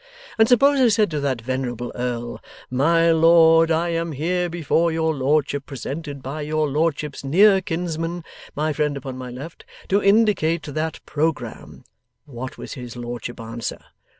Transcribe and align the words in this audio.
And 0.39 0.47
suppose 0.49 0.79
I 0.81 0.87
said 0.87 1.11
to 1.11 1.19
that 1.19 1.41
venerable 1.41 1.91
earl, 1.93 2.41
"My 2.71 3.11
Lord, 3.11 3.69
I 3.69 3.89
am 3.89 4.13
here 4.13 4.49
before 4.49 4.91
your 4.91 5.13
lordship, 5.13 5.67
presented 5.67 6.23
by 6.23 6.41
your 6.41 6.67
lordship's 6.67 7.23
near 7.23 7.61
kinsman, 7.61 8.23
my 8.55 8.73
friend 8.73 8.97
upon 8.97 9.15
my 9.15 9.29
left, 9.29 9.63
to 9.89 10.01
indicate 10.01 10.63
that 10.63 11.01
programme;" 11.05 11.83
what 12.25 12.57
would 12.57 12.71
his 12.71 12.95
lordship 12.95 13.39
answer? 13.39 13.79